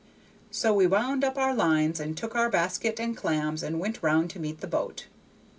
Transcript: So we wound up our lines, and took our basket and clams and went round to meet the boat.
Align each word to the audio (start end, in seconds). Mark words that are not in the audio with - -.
So 0.49 0.73
we 0.73 0.87
wound 0.87 1.23
up 1.23 1.37
our 1.37 1.53
lines, 1.53 1.99
and 1.99 2.17
took 2.17 2.33
our 2.35 2.49
basket 2.49 2.99
and 2.99 3.15
clams 3.15 3.61
and 3.61 3.79
went 3.79 4.01
round 4.01 4.31
to 4.31 4.39
meet 4.39 4.59
the 4.59 4.65
boat. 4.67 5.05